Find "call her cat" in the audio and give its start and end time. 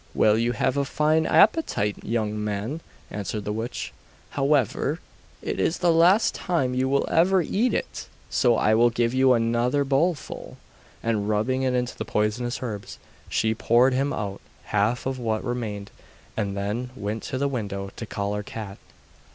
18.07-18.79